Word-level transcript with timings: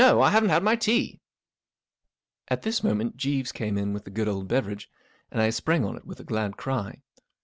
I 0.03 0.31
haven't 0.31 0.49
had 0.49 0.63
my 0.63 0.75
tea." 0.75 1.19
At 2.47 2.63
this 2.63 2.83
moment 2.83 3.17
Jeeves 3.17 3.51
came 3.51 3.77
in 3.77 3.93
with 3.93 4.03
the 4.03 4.09
good 4.09 4.27
old 4.27 4.47
beverage, 4.47 4.89
and 5.29 5.39
I 5.39 5.51
sprang 5.51 5.85
on 5.85 5.95
it 5.95 6.05
with 6.05 6.19
a 6.19 6.23
glad 6.23 6.57
cry. 6.57 7.03